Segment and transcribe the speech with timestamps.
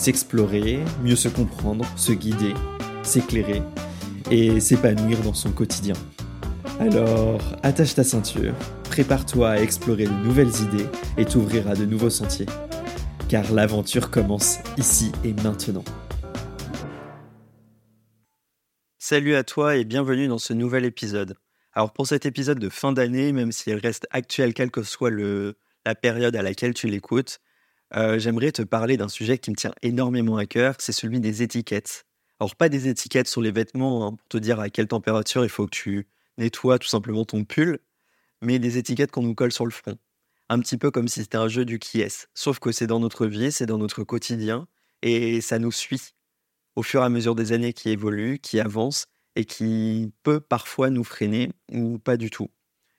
[0.00, 2.54] s'explorer, mieux se comprendre, se guider,
[3.02, 3.62] s'éclairer
[4.30, 5.92] et s'épanouir dans son quotidien.
[6.78, 10.86] Alors, attache ta ceinture, prépare-toi à explorer de nouvelles idées
[11.18, 12.46] et t'ouvrir de nouveaux sentiers.
[13.28, 15.84] Car l'aventure commence ici et maintenant.
[18.96, 21.36] Salut à toi et bienvenue dans ce nouvel épisode.
[21.74, 25.94] Alors pour cet épisode de fin d'année, même s'il reste actuel quelle que soit la
[25.94, 27.38] période à laquelle tu l'écoutes,
[27.96, 31.42] euh, j'aimerais te parler d'un sujet qui me tient énormément à cœur, c'est celui des
[31.42, 32.06] étiquettes.
[32.38, 35.50] Alors pas des étiquettes sur les vêtements hein, pour te dire à quelle température il
[35.50, 37.78] faut que tu nettoies tout simplement ton pull,
[38.40, 39.98] mais des étiquettes qu'on nous colle sur le front.
[40.48, 42.28] Un petit peu comme si c'était un jeu du qui est.
[42.34, 44.66] Sauf que c'est dans notre vie, c'est dans notre quotidien,
[45.02, 46.14] et ça nous suit
[46.76, 50.90] au fur et à mesure des années qui évoluent, qui avancent, et qui peut parfois
[50.90, 52.50] nous freiner ou pas du tout.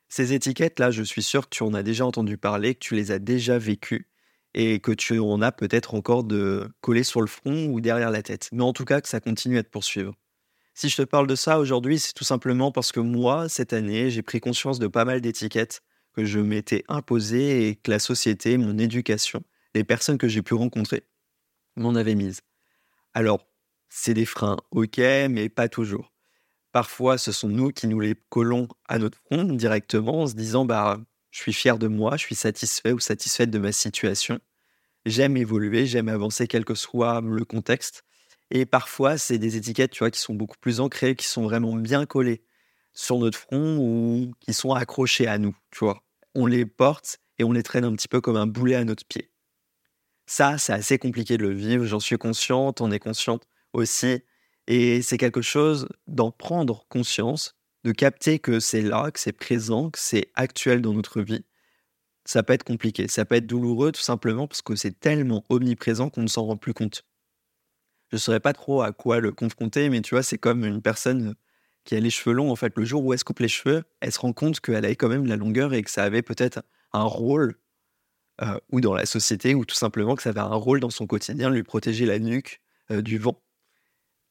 [0.10, 3.12] Ces étiquettes-là, je suis sûr que tu en as déjà entendu parler, que tu les
[3.12, 4.08] as déjà vécues,
[4.54, 8.22] et que tu en as peut-être encore de coller sur le front ou derrière la
[8.22, 8.50] tête.
[8.52, 10.14] Mais en tout cas, que ça continue à te poursuivre.
[10.74, 14.10] Si je te parle de ça aujourd'hui, c'est tout simplement parce que moi, cette année,
[14.10, 15.82] j'ai pris conscience de pas mal d'étiquettes
[16.14, 19.44] que je m'étais imposées et que la société, mon éducation,
[19.76, 21.04] les personnes que j'ai pu rencontrer
[21.76, 22.42] m'en avaient mises.
[23.14, 23.46] Alors,
[23.90, 26.14] c'est des freins, ok, mais pas toujours.
[26.72, 30.64] Parfois, ce sont nous qui nous les collons à notre front directement en se disant,
[30.64, 31.02] bah,
[31.32, 34.40] je suis fier de moi, je suis satisfait ou satisfaite de ma situation.
[35.06, 38.04] J'aime évoluer, j'aime avancer quel que soit le contexte.
[38.52, 41.74] Et parfois, c'est des étiquettes, tu vois, qui sont beaucoup plus ancrées, qui sont vraiment
[41.76, 42.44] bien collées
[42.94, 46.04] sur notre front ou qui sont accrochées à nous, tu vois.
[46.36, 49.06] On les porte et on les traîne un petit peu comme un boulet à notre
[49.06, 49.32] pied.
[50.26, 54.22] Ça, c'est assez compliqué de le vivre, j'en suis consciente, on est consciente aussi.
[54.68, 59.90] Et c'est quelque chose d'en prendre conscience, de capter que c'est là, que c'est présent,
[59.90, 61.44] que c'est actuel dans notre vie,
[62.26, 63.08] ça peut être compliqué.
[63.08, 66.58] Ça peut être douloureux tout simplement parce que c'est tellement omniprésent qu'on ne s'en rend
[66.58, 67.04] plus compte.
[68.10, 70.82] Je ne saurais pas trop à quoi le confronter, mais tu vois, c'est comme une
[70.82, 71.36] personne
[71.86, 72.52] qui a les cheveux longs.
[72.52, 74.76] En fait, le jour où elle se coupe les cheveux, elle se rend compte qu'elle
[74.76, 76.62] avait quand même la longueur et que ça avait peut-être
[76.94, 77.58] un rôle,
[78.42, 81.08] euh, ou dans la société, ou tout simplement que ça avait un rôle dans son
[81.08, 83.42] quotidien, lui protéger la nuque euh, du vent.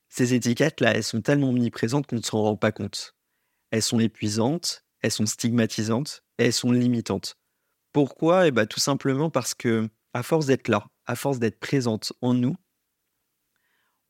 [0.08, 3.14] Ces étiquettes-là, elles sont tellement omniprésentes qu'on ne s'en rend pas compte
[3.70, 7.36] elles sont épuisantes, elles sont stigmatisantes elles sont limitantes.
[7.92, 8.46] Pourquoi?
[8.46, 12.34] Eh bien, tout simplement parce que, à force d'être là, à force d'être présente en
[12.34, 12.56] nous,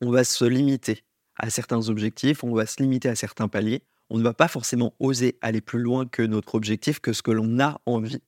[0.01, 1.05] on va se limiter
[1.37, 3.83] à certains objectifs, on va se limiter à certains paliers.
[4.11, 7.31] On ne va pas forcément oser aller plus loin que notre objectif, que ce que
[7.31, 8.23] l'on a envie,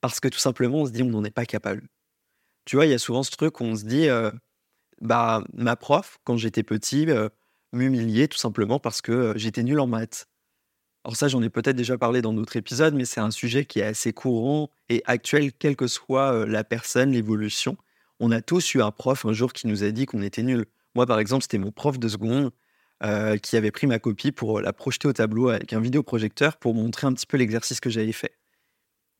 [0.00, 1.88] parce que tout simplement, on se dit on n'en est pas capable.
[2.64, 4.30] Tu vois, il y a souvent ce truc où on se dit, euh,
[5.00, 7.28] bah, ma prof, quand j'étais petit, euh,
[7.72, 10.26] m'humiliait tout simplement parce que euh, j'étais nul en maths.
[11.04, 13.80] Alors ça, j'en ai peut-être déjà parlé dans d'autres épisodes, mais c'est un sujet qui
[13.80, 17.76] est assez courant et actuel, quelle que soit la personne, l'évolution.
[18.20, 20.66] On a tous eu un prof un jour qui nous a dit qu'on était nul.
[20.94, 22.52] Moi, par exemple, c'était mon prof de seconde
[23.42, 27.08] qui avait pris ma copie pour la projeter au tableau avec un vidéoprojecteur pour montrer
[27.08, 28.38] un petit peu l'exercice que j'avais fait.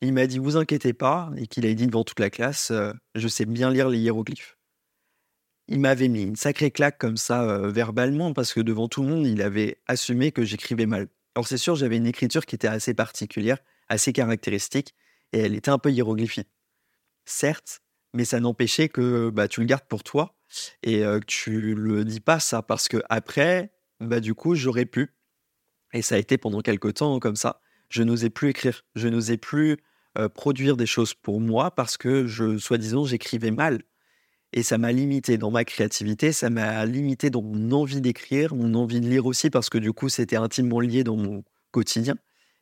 [0.02, 2.72] Il m'a dit, vous inquiétez pas, et qu'il a dit devant toute la classe,
[3.16, 4.56] je sais bien lire les hiéroglyphes.
[5.66, 9.26] Il m'avait mis une sacrée claque comme ça verbalement parce que devant tout le monde,
[9.26, 11.08] il avait assumé que j'écrivais mal.
[11.34, 14.94] Alors c'est sûr, j'avais une écriture qui était assez particulière, assez caractéristique,
[15.32, 16.48] et elle était un peu hiéroglyphique.
[17.24, 17.80] Certes,
[18.12, 20.36] mais ça n'empêchait que bah, tu le gardes pour toi
[20.82, 25.14] et que tu le dis pas ça, parce que après, bah, du coup, j'aurais pu,
[25.94, 29.38] et ça a été pendant quelques temps comme ça, je n'osais plus écrire, je n'osais
[29.38, 29.78] plus
[30.34, 33.82] produire des choses pour moi parce que, je, soi-disant, j'écrivais mal.
[34.52, 38.74] Et ça m'a limité dans ma créativité, ça m'a limité dans mon envie d'écrire, mon
[38.74, 42.16] envie de lire aussi, parce que du coup, c'était intimement lié dans mon quotidien.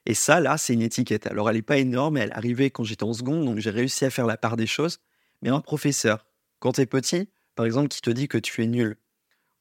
[0.07, 1.27] Et ça, là, c'est une étiquette.
[1.27, 4.11] Alors, elle n'est pas énorme, elle arrivait quand j'étais en seconde, donc j'ai réussi à
[4.11, 4.99] faire la part des choses.
[5.43, 6.27] Mais un professeur,
[6.61, 8.97] quand tu es petit, par exemple, qui te dit que tu es nul,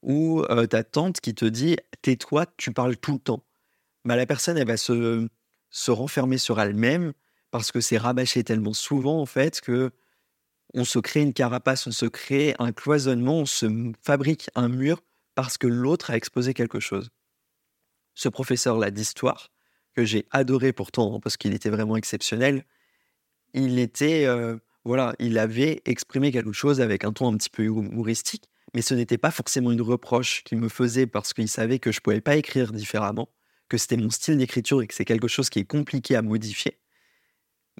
[0.02, 3.44] ou euh, ta tante qui te dit tais-toi, tu parles tout le temps,
[4.04, 5.28] bah, la personne, elle va se,
[5.70, 7.12] se renfermer sur elle-même
[7.50, 9.90] parce que c'est rabâché tellement souvent, en fait, que
[10.74, 13.66] on se crée une carapace, on se crée un cloisonnement, on se
[14.02, 15.02] fabrique un mur
[15.34, 17.10] parce que l'autre a exposé quelque chose.
[18.14, 19.50] Ce professeur-là d'histoire,
[19.94, 22.64] que j'ai adoré pourtant, hein, parce qu'il était vraiment exceptionnel,
[23.54, 27.64] il était, euh, voilà, il avait exprimé quelque chose avec un ton un petit peu
[27.64, 28.44] humoristique,
[28.74, 31.98] mais ce n'était pas forcément une reproche qu'il me faisait parce qu'il savait que je
[31.98, 33.28] ne pouvais pas écrire différemment,
[33.68, 36.79] que c'était mon style d'écriture et que c'est quelque chose qui est compliqué à modifier.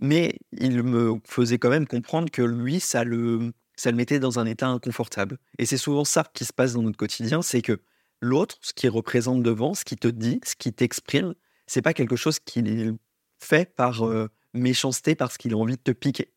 [0.00, 4.38] Mais il me faisait quand même comprendre que lui, ça le, ça le mettait dans
[4.38, 5.38] un état inconfortable.
[5.58, 7.80] Et c'est souvent ça qui se passe dans notre quotidien, c'est que
[8.20, 11.34] l'autre, ce qui représente devant, ce qui te dit, ce qui t'exprime,
[11.66, 12.96] c'est pas quelque chose qu'il
[13.38, 16.32] fait par euh, méchanceté parce qu'il a envie de te piquer.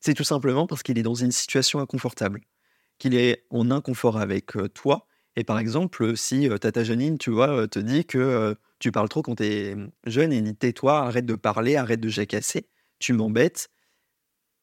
[0.00, 2.40] C'est tout simplement parce qu'il est dans une situation inconfortable
[2.98, 5.06] qu'il est en inconfort avec toi.
[5.36, 9.36] Et par exemple, si Tata Janine, tu vois, te dit que tu parles trop quand
[9.36, 12.68] tu es mmh, jeune et tais-toi, arrête de parler, arrête de jacasser,
[12.98, 13.68] tu m'embêtes.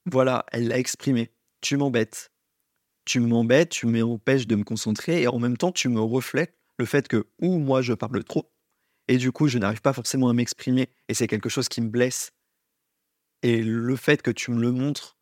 [0.05, 1.31] Voilà, elle l'a exprimé.
[1.61, 2.31] Tu m'embêtes.
[3.05, 6.85] Tu m'embêtes, tu m'empêches de me concentrer et en même temps, tu me reflètes le
[6.85, 8.51] fait que ou moi je parle trop
[9.07, 11.89] et du coup, je n'arrive pas forcément à m'exprimer et c'est quelque chose qui me
[11.89, 12.31] blesse.
[13.41, 15.17] Et le fait que tu me le montres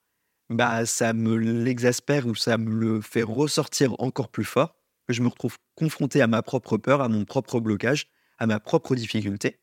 [0.51, 4.75] bah, ça me l'exaspère ou ça me le fait ressortir encore plus fort,
[5.07, 8.07] je me retrouve confronté à ma propre peur, à mon propre blocage,
[8.37, 9.61] à ma propre difficulté,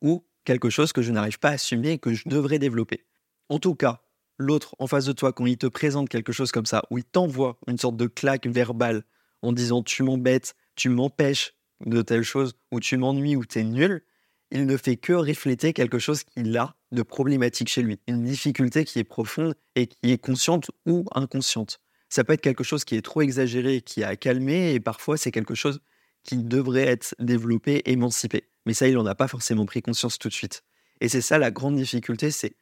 [0.00, 3.04] ou quelque chose que je n'arrive pas à assumer et que je devrais développer.
[3.48, 4.02] En tout cas,
[4.38, 7.04] l'autre en face de toi, quand il te présente quelque chose comme ça, où il
[7.04, 9.04] t'envoie une sorte de claque verbale
[9.42, 11.54] en disant tu m'embêtes, tu m'empêches
[11.84, 14.04] de telle chose, ou tu m'ennuies, ou t'es nul,
[14.52, 18.84] il ne fait que refléter quelque chose qu'il a de problématique chez lui, une difficulté
[18.84, 21.80] qui est profonde et qui est consciente ou inconsciente.
[22.08, 25.30] Ça peut être quelque chose qui est trop exagéré, qui a calmé, et parfois c'est
[25.30, 25.80] quelque chose
[26.24, 28.48] qui devrait être développé, émancipé.
[28.66, 30.62] Mais ça, il n'en a pas forcément pris conscience tout de suite.
[31.00, 32.54] Et c'est ça la grande difficulté, c'est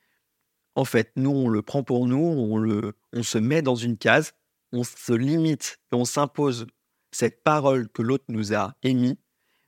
[0.77, 3.99] en fait, nous, on le prend pour nous, on, le, on se met dans une
[3.99, 4.33] case,
[4.73, 6.67] on se limite et on s'impose
[7.11, 9.17] cette parole que l'autre nous a émise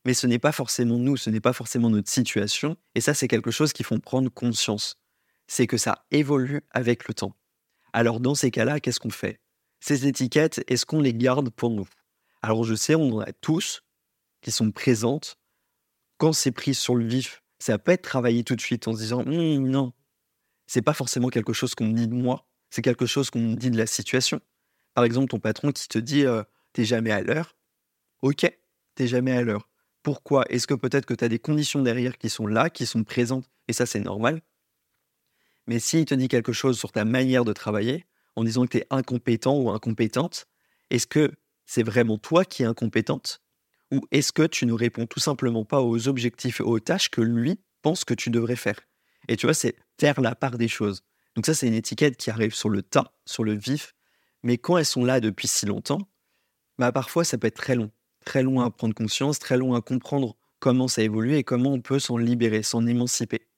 [0.04, 2.76] mais ce n'est pas forcément nous, ce n'est pas forcément notre situation.
[2.94, 4.96] Et ça, c'est quelque chose qu'il faut prendre conscience.
[5.46, 7.36] C'est que ça évolue avec le temps.
[7.92, 9.40] Alors dans ces cas-là, qu'est-ce qu'on fait?
[9.80, 11.88] Ces étiquettes, est-ce qu'on les garde pour nous?
[12.42, 13.82] Alors je sais, on en a tous
[14.40, 15.36] qui sont présentes.
[16.18, 18.98] Quand c'est pris sur le vif, ça peut être travaillé tout de suite en se
[18.98, 19.92] disant «Hum, non,
[20.66, 23.54] c'est pas forcément quelque chose qu'on me dit de moi, c'est quelque chose qu'on me
[23.54, 24.40] dit de la situation.
[24.94, 26.42] Par exemple, ton patron qui te dit «Euh,
[26.72, 27.56] t'es jamais à l'heure.
[28.22, 28.50] Ok,
[28.94, 29.68] t'es jamais à l'heure.
[30.02, 30.44] Pourquoi?
[30.48, 33.48] Est-ce que peut-être que tu as des conditions derrière qui sont là, qui sont présentes,
[33.68, 34.42] et ça c'est normal.
[35.68, 38.04] Mais s'il te dit quelque chose sur ta manière de travailler,
[38.34, 40.46] en disant que tu es incompétent ou incompétente,
[40.90, 41.32] est-ce que
[41.66, 43.40] c'est vraiment toi qui es incompétente?
[43.90, 47.20] Ou est-ce que tu ne réponds tout simplement pas aux objectifs et aux tâches que
[47.20, 48.80] lui pense que tu devrais faire?
[49.28, 51.02] Et tu vois, c'est faire la part des choses.
[51.36, 53.94] Donc ça, c'est une étiquette qui arrive sur le tas, sur le vif.
[54.42, 56.08] Mais quand elles sont là depuis si longtemps,
[56.78, 57.90] bah parfois ça peut être très long
[58.24, 61.80] très loin à prendre conscience, très loin à comprendre comment ça évolue et comment on
[61.80, 63.48] peut s'en libérer, s'en émanciper.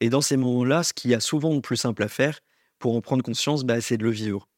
[0.00, 2.40] Et dans ces moments-là, ce qui a souvent le plus simple à faire
[2.78, 4.48] pour en prendre conscience, bah, c'est de le vivre.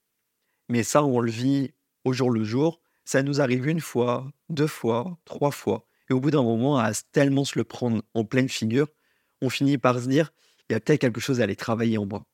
[0.68, 1.72] Mais ça, on le vit
[2.04, 2.80] au jour le jour.
[3.04, 5.86] Ça nous arrive une fois, deux fois, trois fois.
[6.10, 8.88] Et au bout d'un moment, à tellement se le prendre en pleine figure,
[9.42, 10.32] on finit par se dire,
[10.68, 12.26] il y a peut-être quelque chose à aller travailler en moi.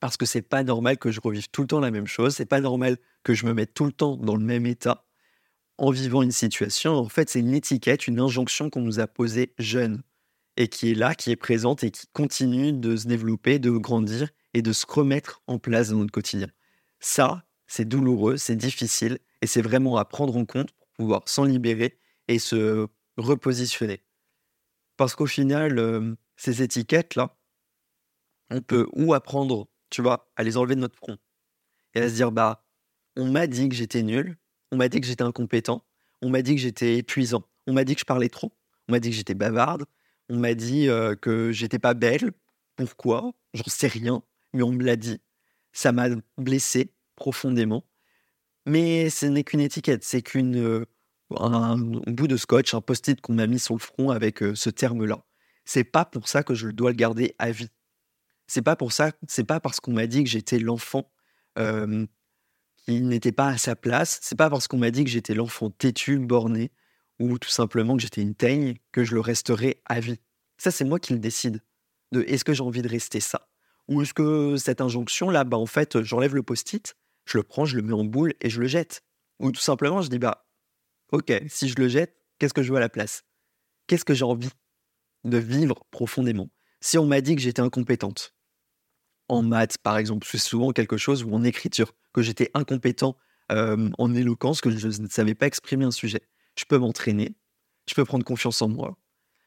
[0.00, 2.46] Parce que c'est pas normal que je revive tout le temps la même chose, c'est
[2.46, 5.06] pas normal que je me mette tout le temps dans le même état
[5.78, 6.94] en vivant une situation.
[6.94, 10.02] En fait, c'est une étiquette, une injonction qu'on nous a posée jeune
[10.56, 14.30] et qui est là, qui est présente et qui continue de se développer, de grandir
[14.54, 16.48] et de se remettre en place dans notre quotidien.
[17.00, 21.44] Ça, c'est douloureux, c'est difficile et c'est vraiment à prendre en compte pour pouvoir s'en
[21.44, 21.98] libérer
[22.28, 22.86] et se
[23.16, 24.02] repositionner.
[24.96, 27.36] Parce qu'au final, ces étiquettes-là,
[28.50, 31.18] on peut ou apprendre, tu vois, à les enlever de notre front
[31.94, 32.64] et à se dire, bah,
[33.16, 34.36] on m'a dit que j'étais nul,
[34.72, 35.84] on m'a dit que j'étais incompétent.
[36.22, 37.44] On m'a dit que j'étais épuisant.
[37.66, 38.52] On m'a dit que je parlais trop.
[38.88, 39.84] On m'a dit que j'étais bavarde.
[40.28, 40.88] On m'a dit
[41.20, 42.32] que j'étais pas belle.
[42.76, 43.32] Pourquoi?
[43.54, 44.22] J'en sais rien.
[44.52, 45.20] Mais on me l'a dit.
[45.72, 47.84] Ça m'a blessé profondément.
[48.66, 50.04] Mais ce n'est qu'une étiquette.
[50.04, 50.86] C'est qu'une euh,
[51.36, 54.70] un, bout de scotch, un post-it qu'on m'a mis sur le front avec euh, ce
[54.70, 55.24] terme-là.
[55.64, 57.70] C'est pas pour ça que je dois le garder à vie.
[58.46, 59.12] C'est pas pour ça.
[59.28, 61.10] C'est pas parce qu'on m'a dit que j'étais l'enfant
[62.88, 64.18] il n'était pas à sa place.
[64.22, 66.70] C'est pas parce qu'on m'a dit que j'étais l'enfant têtu, borné,
[67.18, 70.20] ou tout simplement que j'étais une teigne, que je le resterai à vie.
[70.58, 71.62] Ça, c'est moi qui le décide.
[72.12, 73.48] De est-ce que j'ai envie de rester ça?
[73.88, 77.76] Ou est-ce que cette injonction-là, bah, en fait, j'enlève le post-it, je le prends, je
[77.76, 79.02] le mets en boule et je le jette.
[79.38, 80.46] Ou tout simplement, je dis, bah,
[81.12, 83.24] ok, si je le jette, qu'est-ce que je veux à la place?
[83.86, 84.48] Qu'est-ce que j'ai envie
[85.24, 86.48] de vivre profondément?
[86.80, 88.34] Si on m'a dit que j'étais incompétente,
[89.28, 93.16] en maths, par exemple, c'est souvent quelque chose, ou en écriture, que j'étais incompétent
[93.50, 96.22] en éloquence, que je ne savais pas exprimer un sujet.
[96.58, 97.36] Je peux m'entraîner,
[97.88, 98.96] je peux prendre confiance en moi,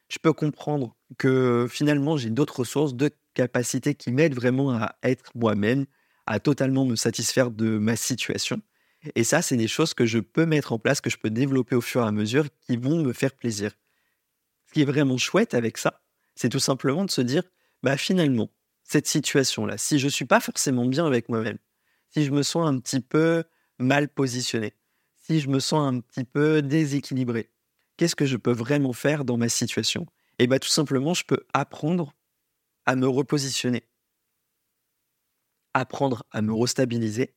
[0.08, 5.30] je peux comprendre que finalement j'ai d'autres ressources, d'autres capacités qui m'aident vraiment à être
[5.34, 5.86] moi-même,
[6.30, 8.62] à totalement me satisfaire de ma situation.
[9.16, 11.74] Et ça, c'est des choses que je peux mettre en place, que je peux développer
[11.74, 13.72] au fur et à mesure, qui vont me faire plaisir.
[14.68, 16.04] Ce qui est vraiment chouette avec ça,
[16.36, 17.42] c'est tout simplement de se dire,
[17.82, 18.48] bah finalement,
[18.84, 21.58] cette situation-là, si je ne suis pas forcément bien avec moi-même,
[22.10, 23.42] si je me sens un petit peu
[23.80, 24.74] mal positionné,
[25.26, 27.50] si je me sens un petit peu déséquilibré,
[27.96, 30.06] qu'est-ce que je peux vraiment faire dans ma situation?
[30.38, 32.14] Et bien tout simplement, je peux apprendre
[32.86, 33.82] à me repositionner,
[35.74, 37.34] apprendre à me restabiliser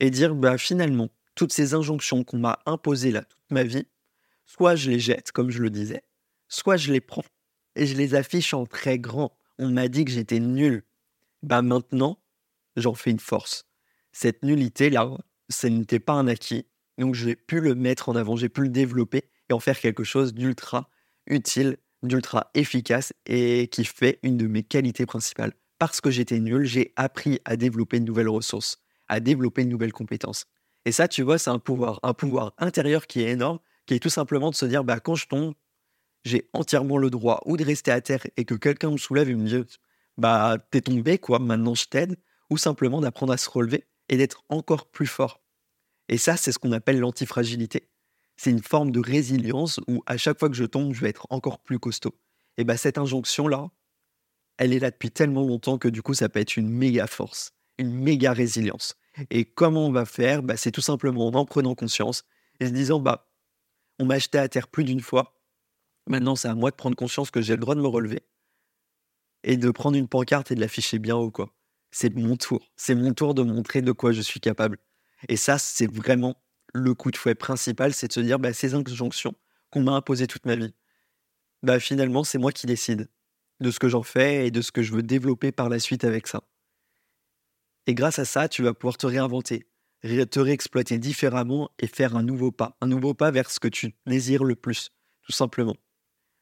[0.00, 3.86] et dire bah finalement toutes ces injonctions qu'on m'a imposées là toute ma vie,
[4.46, 6.02] soit je les jette comme je le disais,
[6.48, 7.24] soit je les prends
[7.74, 9.36] et je les affiche en très grand.
[9.58, 10.84] On m'a dit que j'étais nul.
[11.42, 12.18] Bah maintenant,
[12.76, 13.64] j'en fais une force.
[14.12, 15.10] Cette nullité là,
[15.48, 16.66] ce n'était pas un acquis,
[16.98, 20.04] donc j'ai pu le mettre en avant, j'ai pu le développer et en faire quelque
[20.04, 20.90] chose d'ultra
[21.26, 25.54] utile, d'ultra efficace et qui fait une de mes qualités principales.
[25.82, 29.92] Parce que j'étais nul, j'ai appris à développer une nouvelle ressource, à développer une nouvelle
[29.92, 30.46] compétence.
[30.84, 33.98] Et ça, tu vois, c'est un pouvoir, un pouvoir intérieur qui est énorme, qui est
[33.98, 35.54] tout simplement de se dire, bah, quand je tombe,
[36.24, 39.34] j'ai entièrement le droit ou de rester à terre et que quelqu'un me soulève et
[39.34, 39.78] me dise,
[40.18, 42.16] bah, t'es tombé, quoi, maintenant je t'aide,
[42.48, 45.42] ou simplement d'apprendre à se relever et d'être encore plus fort.
[46.08, 47.88] Et ça, c'est ce qu'on appelle l'antifragilité.
[48.36, 51.26] C'est une forme de résilience où à chaque fois que je tombe, je vais être
[51.30, 52.14] encore plus costaud.
[52.56, 53.72] Et bah cette injonction-là,
[54.58, 57.52] elle est là depuis tellement longtemps que du coup, ça peut être une méga force,
[57.78, 58.94] une méga résilience.
[59.30, 60.42] Et comment on va faire?
[60.42, 62.24] Bah, C'est tout simplement en en prenant conscience
[62.60, 63.30] et se disant, bah,
[63.98, 65.38] on m'a jeté à terre plus d'une fois.
[66.06, 68.22] Maintenant, c'est à moi de prendre conscience que j'ai le droit de me relever
[69.44, 71.52] et de prendre une pancarte et de l'afficher bien haut, quoi.
[71.90, 72.72] C'est mon tour.
[72.76, 74.78] C'est mon tour de montrer de quoi je suis capable.
[75.28, 76.36] Et ça, c'est vraiment
[76.72, 79.34] le coup de fouet principal, c'est de se dire, bah, ces injonctions
[79.70, 80.74] qu'on m'a imposées toute ma vie,
[81.62, 83.08] bah, finalement, c'est moi qui décide
[83.62, 86.04] de ce que j'en fais et de ce que je veux développer par la suite
[86.04, 86.42] avec ça.
[87.86, 89.66] Et grâce à ça, tu vas pouvoir te réinventer,
[90.02, 93.94] te réexploiter différemment et faire un nouveau pas, un nouveau pas vers ce que tu
[94.06, 94.90] désires le plus,
[95.22, 95.76] tout simplement.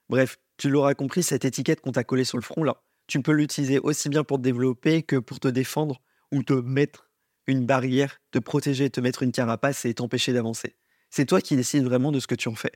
[0.09, 3.33] Bref, tu l'auras compris, cette étiquette qu'on t'a collée sur le front là, tu peux
[3.33, 6.00] l'utiliser aussi bien pour te développer que pour te défendre
[6.31, 7.11] ou te mettre
[7.47, 10.77] une barrière, te protéger, te mettre une carapace et t'empêcher d'avancer.
[11.11, 12.73] C'est toi qui décides vraiment de ce que tu en fais.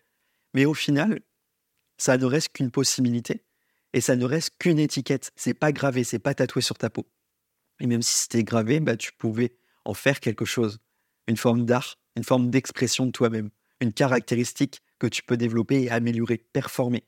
[0.53, 1.21] Mais au final,
[1.99, 3.45] ça ne reste qu'une possibilité
[3.95, 5.33] et ça ne reste qu'une étiquette.
[5.37, 7.07] C'est pas gravé, c'est pas tatoué sur ta peau.
[7.81, 10.81] Et même si c'était gravé, bah, tu pouvais en faire quelque chose.
[11.29, 15.91] Une forme d'art, une forme d'expression de toi-même, une caractéristique que tu peux développer et
[15.91, 17.05] améliorer, performer,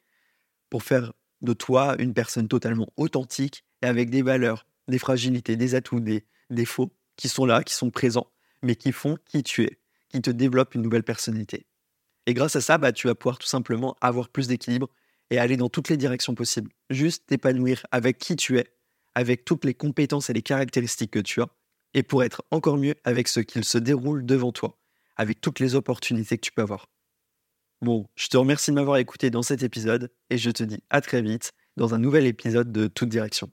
[0.71, 1.13] pour faire
[1.43, 6.25] de toi une personne totalement authentique et avec des valeurs, des fragilités, des atouts, des
[6.51, 8.31] défauts qui sont là, qui sont présents,
[8.63, 11.67] mais qui font qui tu es, qui te développent une nouvelle personnalité.
[12.27, 14.89] Et grâce à ça, bah, tu vas pouvoir tout simplement avoir plus d'équilibre
[15.31, 16.71] et aller dans toutes les directions possibles.
[16.91, 18.67] Juste t'épanouir avec qui tu es,
[19.15, 21.49] avec toutes les compétences et les caractéristiques que tu as,
[21.95, 24.79] et pour être encore mieux avec ce qu'il se déroule devant toi,
[25.17, 26.91] avec toutes les opportunités que tu peux avoir.
[27.83, 31.01] Bon, je te remercie de m'avoir écouté dans cet épisode, et je te dis à
[31.01, 33.51] très vite dans un nouvel épisode de Toute Direction.